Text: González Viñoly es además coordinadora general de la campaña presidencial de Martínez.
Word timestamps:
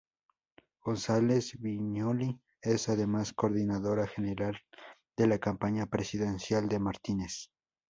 González 0.79 1.51
Viñoly 1.59 2.41
es 2.63 2.89
además 2.89 3.33
coordinadora 3.33 4.07
general 4.07 4.57
de 5.15 5.27
la 5.27 5.37
campaña 5.37 5.85
presidencial 5.85 6.67
de 6.69 6.79
Martínez. 6.79 7.49